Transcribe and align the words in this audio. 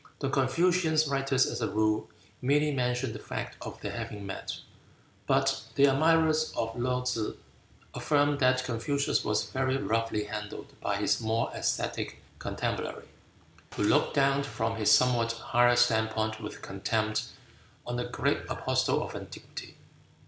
The 0.17 0.29
Confucian 0.31 0.97
writers 1.11 1.45
as 1.45 1.61
a 1.61 1.69
rule 1.69 2.09
merely 2.41 2.71
mention 2.71 3.13
the 3.13 3.19
fact 3.19 3.55
of 3.61 3.79
their 3.81 3.91
having 3.91 4.25
met, 4.25 4.57
but 5.27 5.61
the 5.75 5.85
admirers 5.85 6.51
of 6.57 6.73
Laou 6.73 7.03
tsze 7.05 7.37
affirm 7.93 8.39
that 8.39 8.63
Confucius 8.63 9.23
was 9.23 9.43
very 9.51 9.77
roughly 9.77 10.23
handled 10.23 10.73
by 10.81 10.97
his 10.97 11.21
more 11.21 11.51
ascetic 11.53 12.19
contemporary, 12.39 13.09
who 13.75 13.83
looked 13.83 14.15
down 14.15 14.41
from 14.41 14.77
his 14.77 14.89
somewhat 14.91 15.33
higher 15.33 15.75
standpoint 15.75 16.41
with 16.41 16.63
contempt 16.63 17.27
on 17.85 17.97
the 17.97 18.05
great 18.05 18.39
apostle 18.49 19.03
of 19.03 19.13
antiquity. 19.15 19.77